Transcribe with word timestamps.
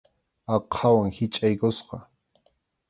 Aqhawan 0.55 1.11
hichʼaykusqa. 1.17 1.97